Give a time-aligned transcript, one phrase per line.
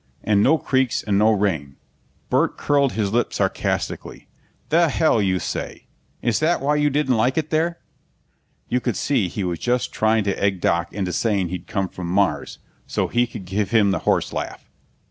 [0.23, 1.75] "And no creeks and no rain."
[2.31, 4.27] Burt curled his lip sarcastically.
[4.69, 5.85] "The hell you say!
[6.23, 7.77] Is that why you didn't like it there?"
[8.67, 12.07] You could see he was just trying to egg Doc into saying he'd come from
[12.07, 14.71] Mars, so he could give him the horse laugh.